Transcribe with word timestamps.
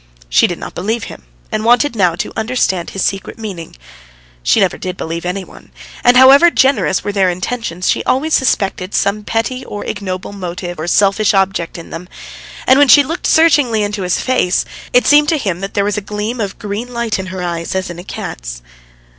She 0.29 0.47
did 0.47 0.57
not 0.57 0.73
believe 0.73 1.03
him 1.03 1.25
and 1.51 1.63
wanted 1.63 1.95
now 1.95 2.15
to 2.15 2.33
understand 2.35 2.89
his 2.89 3.03
secret 3.03 3.37
meaning. 3.37 3.75
She 4.41 4.59
never 4.59 4.79
did 4.79 4.97
believe 4.97 5.27
any 5.27 5.43
one, 5.43 5.71
and 6.03 6.17
however 6.17 6.49
generous 6.49 7.03
were 7.03 7.11
their 7.11 7.29
intentions, 7.29 7.87
she 7.87 8.03
always 8.03 8.33
suspected 8.33 8.95
some 8.95 9.23
petty 9.23 9.63
or 9.63 9.85
ignoble 9.85 10.33
motive 10.33 10.79
or 10.79 10.87
selfish 10.87 11.35
object 11.35 11.77
in 11.77 11.91
them. 11.91 12.09
And 12.65 12.79
when 12.79 12.87
she 12.87 13.03
looked 13.03 13.27
searchingly 13.27 13.83
into 13.83 14.01
his 14.01 14.19
face, 14.19 14.65
it 14.91 15.05
seemed 15.05 15.29
to 15.29 15.37
him 15.37 15.59
that 15.59 15.75
there 15.75 15.85
was 15.85 15.97
a 15.97 16.01
gleam 16.01 16.41
of 16.41 16.57
green 16.57 16.91
light 16.95 17.19
in 17.19 17.27
her 17.27 17.43
eyes 17.43 17.75
as 17.75 17.91
in 17.91 17.99
a 17.99 18.03
cat's. 18.03 18.63